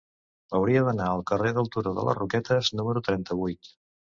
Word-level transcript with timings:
Hauria 0.59 0.81
d'anar 0.87 1.09
al 1.09 1.21
carrer 1.31 1.51
del 1.59 1.69
Turó 1.77 1.93
de 1.99 2.07
les 2.09 2.17
Roquetes 2.21 2.73
número 2.81 3.07
trenta-vuit. 3.11 3.75